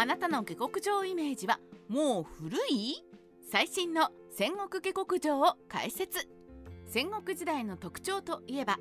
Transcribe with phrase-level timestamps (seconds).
[0.00, 3.04] あなたの下克上イメージはもう古い
[3.50, 6.28] 最新の戦国下克上を解説
[6.86, 8.78] 戦国時代の特徴といえば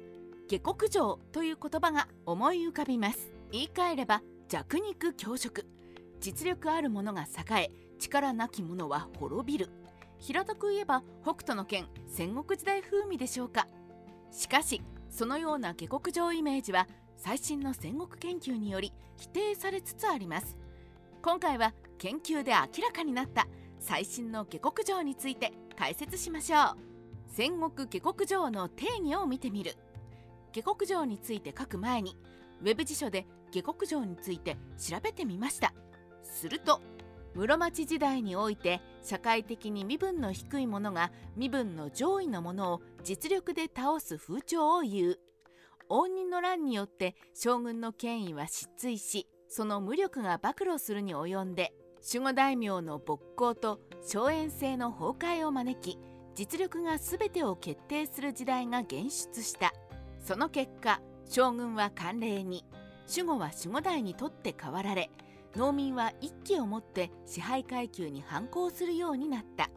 [0.48, 5.66] 下克上という言葉が思い浮かびます言い換えれば弱肉強食
[6.20, 9.72] 実力ある者が栄え力なき者は滅びる
[10.20, 13.68] 平たく言えば北斗の拳戦国時代風味でしょうか
[14.30, 20.67] しかしそのような下克上イメージは最新の戦国研究により否定されつつあります
[21.28, 23.50] 今回は研究で明らかになった
[23.82, 26.78] 最新の下克上について解説しましょう。
[27.28, 29.76] 戦国下克上の定義を見てみる。
[30.54, 32.16] 下克上について書く前に
[32.62, 35.74] ウェブ辞書で下克上について調べてみました。
[36.24, 36.80] すると
[37.36, 45.20] 室町時代において社会的に身分の低い者が身分の上位の者を実力で倒す風潮を言う。
[45.90, 51.74] 応仁の乱によって将軍の権威は失墜しその無力が暴露するに及んで
[52.14, 55.98] 守護大名の勃興と荘園制の崩壊を招き
[56.36, 59.74] 実力が全てを決定する時代が現出した。
[60.20, 62.64] その結果将軍は慣例に
[63.10, 65.10] 守護は守護代にとって変わられ
[65.56, 69.70] 農民は一気をもって支配階級に反抗するようになった。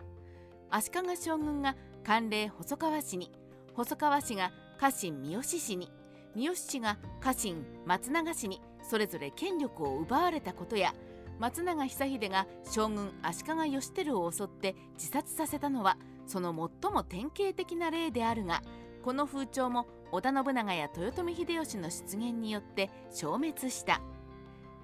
[0.68, 3.32] 足利将軍が慣例細川氏に
[3.74, 5.90] 細川氏が家臣三好氏に
[6.34, 10.96] 三好氏が家臣松永氏にそれぞれ権力を奪われたことや
[11.38, 15.96] 松永久秀が将軍足利義輝を襲って自殺させたのは
[16.26, 16.50] その
[16.82, 18.64] 最も典型的な例であるが
[19.04, 24.00] この風潮も織田信長や豊臣秀吉の出現によって消滅した。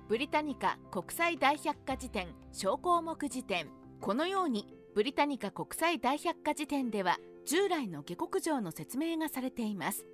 [0.09, 3.67] ブリタニカ国際大百科事典小項目辞典。
[4.01, 10.07] このようにブリタニカ国際大百科事典では従来の下克上の説明がされています。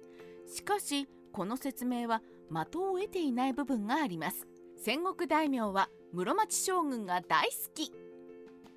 [0.47, 4.47] しかしこの説明は的を得ていない部分があります。
[4.77, 7.93] 戦国大名は室町将軍が大好き。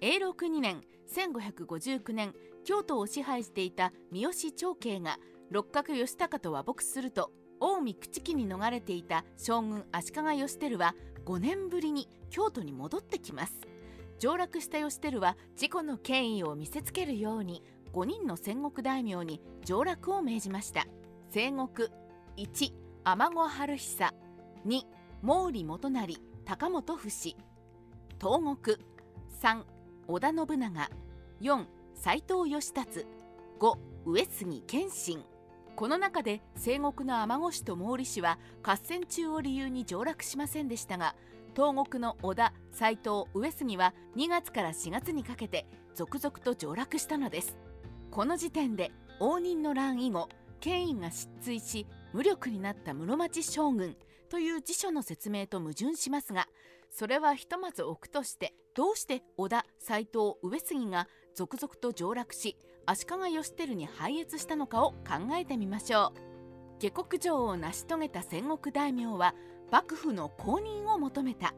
[0.02, 0.82] 永禄2年
[1.14, 2.34] 1559年
[2.64, 5.18] 京都を支配していた三好長慶が
[5.52, 13.54] 六角義高と和睦すると近江朽木に逃れていた将軍足利義輝は5年ぶりに京都に戻ってきます。
[14.20, 20.86] 上洛した義輝は自己の権威を見せつけるように5人の戦国大名に上洛を命じました。
[21.32, 21.90] 西国
[22.38, 24.12] 1天子春久。
[24.66, 24.82] 2
[25.22, 26.20] 毛利元就。
[26.44, 27.36] 高本不死
[28.20, 28.78] 東国。
[29.44, 29.64] 3
[30.08, 30.90] 織田信長。
[31.40, 33.06] 4斎藤義達。
[33.60, 33.78] 5
[34.08, 35.24] 上杉謙信。
[35.76, 41.16] この中で西国の天子氏と毛利氏は合戦中を理由に上洛しませんでしたが
[41.56, 47.56] 東国の織田斎藤上杉は2月から4月にかけて続々と上洛したのです。
[48.10, 50.28] この時点で応仁の乱以後
[50.60, 53.98] 権威が失墜し無力になった室町将軍
[54.30, 56.48] という辞書の説明と矛盾しますが
[56.90, 62.56] それはひとまず置くとしてどうして織田斎藤上杉が続々と上洛し
[62.86, 69.36] 足利義輝に拝謁したのかを考えてみましょう下克上を成し遂げた戦国大名は
[69.70, 71.54] 幕府の公認を求めた。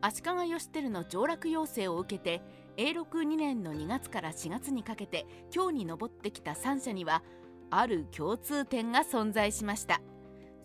[0.00, 2.42] 足利義輝の上洛要請を受けて
[2.76, 7.22] 永禄2年の2月から4月にかけて京に上ってきた3社には
[7.70, 10.00] ある共通点が存在しました。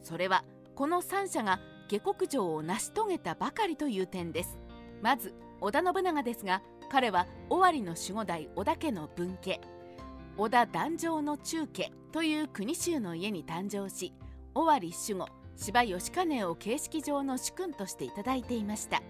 [0.04, 0.44] それは
[0.76, 4.58] この3社が下克上を成し遂げたばかりという点です。
[5.02, 9.62] まず織田信長ですが彼は尾張の守護代織田家の分家。
[10.38, 14.14] 織田壇上の中家という国衆の家に誕生し
[14.56, 19.02] 尾張守護芝義兼を形式上の主君としていただいていました。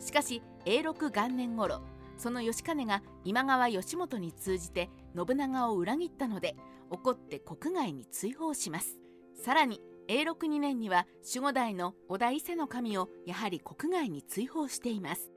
[0.00, 1.80] しかし永禄元年頃
[2.18, 6.56] その義兼が今川義元に通じて信長を裏切ったので
[6.92, 8.98] 怒って国外に追放します。
[9.34, 15.32] さらに永禄2年には守護代の織田伊勢の神をやはり国外に追放しています。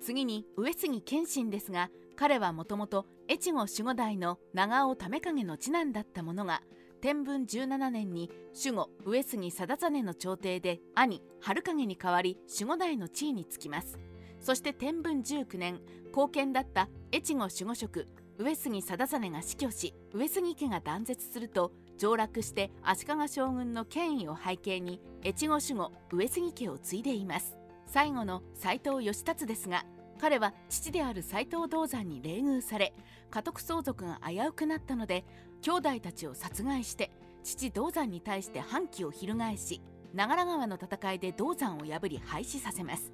[0.00, 6.62] 次に上杉謙信ですが彼はもともと越後守護代の長尾為景の次男だったものが
[7.00, 13.98] 天文17年に守護上杉貞実の朝廷で兄春景に代わり守護代の地位につきます。
[14.40, 15.80] そして天文19年
[16.12, 18.06] 後見だった越後守護職
[18.38, 27.56] 上杉貞実が死去し上杉家が断絶すると上洛して足利将軍の権威を背景に越後守護上杉家を継いでいます。
[27.86, 29.84] 最後の斎藤義達ですが
[30.20, 32.92] 彼は父である斎藤道山に冷遇され
[33.30, 35.24] 家督相続が危うくなったので
[35.62, 37.10] 兄弟たちを殺害して
[37.44, 39.80] 父道山に対して反旗を翻し
[40.12, 43.12] 長良川の戦いで道山を破り廃止させます。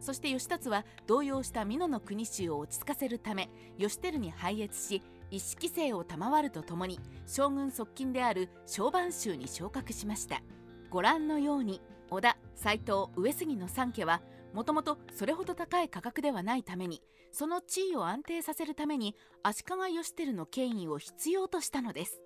[0.00, 10.42] そして義達は動揺した美濃の国衆を落ち着かせるため義輝に拝謁し一式生を賜るとともに将軍側近である小番衆に昇格しました。
[10.90, 11.80] ご覧のように
[12.10, 14.20] 織田斎藤上杉の三家は
[14.52, 17.00] もともとそれほど高い価格ではないために
[17.30, 19.14] その地位を安定させるために
[19.44, 22.20] 足利義輝の権威を必要としたのです。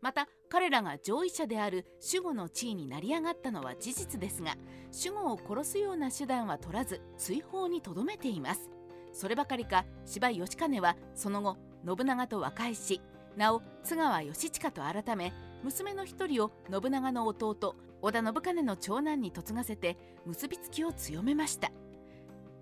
[0.00, 4.56] また彼らが上位者である守護の地位に成り上がったのは事実ですが
[4.92, 8.70] 守護を殺すような手段は取らず追放にとどめています。
[9.12, 11.56] そればかりか柴義兼はその後
[11.86, 13.00] 信長と和解し
[13.36, 15.32] なお津川義親と改め
[15.62, 19.96] 娘の一人を信長の弟織田信兼の長男に嫁がせて
[20.26, 21.70] 結びつきを強めました。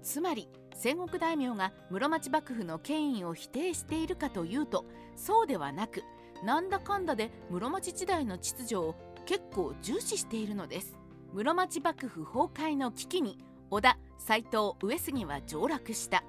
[0.02, 4.84] つまり戦国大名が室町幕府の権威を否定しているかというと
[5.16, 6.02] そうではなく
[6.42, 8.94] なんだかんだで室町時代の秩序を
[9.26, 10.96] 結構重視しているのです。
[11.32, 13.38] 室町幕府崩壊の危機に
[13.70, 16.24] 織田斎藤上杉は上洛した。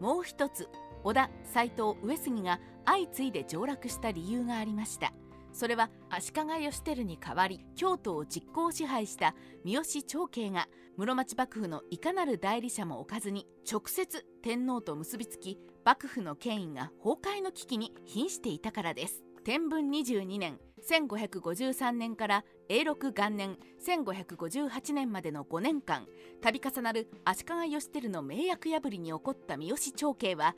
[0.00, 0.68] もう一つ
[1.04, 5.12] 織田斎藤上杉が相次いで上洛した理由がありました。
[5.52, 9.34] それは足利義輝に代わり京都を実行支配した
[9.64, 10.68] 三好長慶が
[10.98, 19.25] 室町幕府のいかなる代理者も置かずに直接天皇と結びつき幕府の権威が崩壊の危機に瀕していたからです。
[19.46, 20.58] 天文22年
[20.90, 23.56] 1553年から永禄元年
[23.86, 26.08] 1558年までの5年間
[26.42, 30.56] 度重なる足利義輝の名約破りに起こった三好長慶は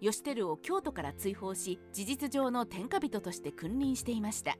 [0.00, 4.56] 義輝を京都から追放し事実上の天下人として君臨していました。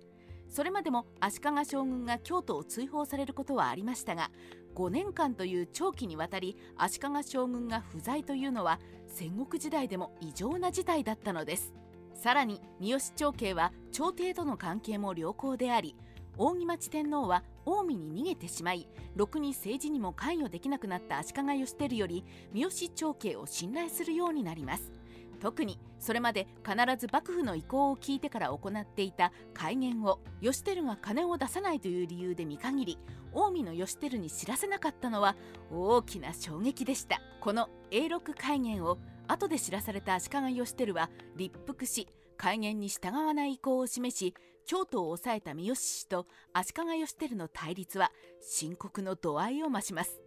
[0.46, 4.30] それまでも足利将軍が京都を追放されることはありましたが
[4.74, 11.72] 5年間という長期にわたり足利将軍が不在というのは戦国時代でも異常な事態だったのです。
[12.20, 15.96] さらに三好長慶は朝廷との関係も良好であり
[16.36, 18.86] 扇町天皇は近江に逃げてしまい
[19.16, 24.92] ろくに政治にも関与できなくなった足利義輝より三好長慶を信頼するようになります。
[25.40, 32.98] 特にそれまで必ず幕府の意向を聞いてから行っていた改元を義輝が金を出さないという理由で見限り
[33.32, 35.36] 近江の義輝に知らせなかったのは
[35.72, 37.22] 大きな衝撃でした。
[37.40, 38.98] この永禄改元を
[39.30, 44.34] 後で知らされた足利義輝は立腹し改元に従わない意向を示し
[44.66, 48.10] 京都を抑えた三好氏と足利義輝の対立は
[48.40, 50.20] 深刻の度合いを増します。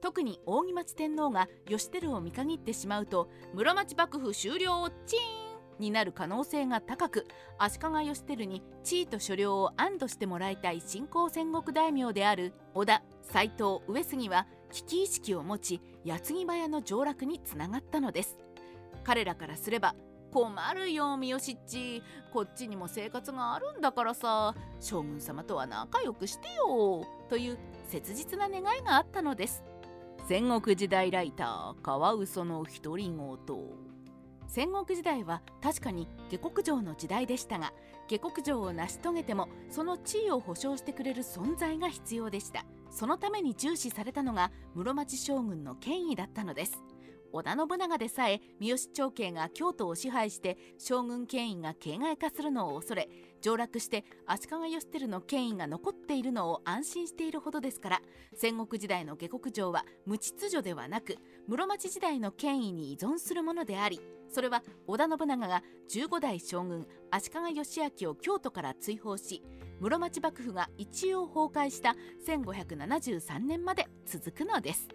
[0.00, 5.18] 特に扇町天皇が義輝を見限ってしまうと室町幕府終了をチー
[5.78, 7.26] ンになる可能性が高く
[7.58, 18.38] 足利義輝に地位と所領を安堵してもらいたい新興戦国大名である織田斎藤上杉は危機意識を持ち矢継ぎ早の上洛につながったのです。
[19.04, 19.94] 彼らからすれば
[20.32, 22.02] 困るよ三好っち
[22.32, 24.54] こっちにも生活があるんだからさ。
[24.80, 27.04] 将軍様とは仲良くしてよ。
[27.28, 27.58] という
[27.88, 29.64] 切実な願いがあったのです。
[30.28, 33.90] 戦国時代ライターカワウソの独り言。
[34.46, 37.72] 戦国時代は確かに下克上の時代でしたが
[38.08, 42.64] 下克上を成し遂げてもその地位を保証してくれる存在が必要でした。
[42.90, 46.82] そのために重視されたのが室町将軍の権威だったのです。
[47.32, 53.08] 織田信長でさえ三好長慶が京都を支配して将軍権威が形骸化するのを恐れ
[53.40, 58.02] 上洛して足利義輝の権威が残っているのを安心しているほどですから
[58.34, 61.16] 戦国時代の下克上は無秩序ではなく
[61.48, 69.42] 室町時代の権威に依存するものでありそれは織田信長が15代将軍足利義昭を京都から追放し
[69.80, 71.96] 室町幕府が一応崩壊した
[72.26, 74.88] 1573年まで続くのです。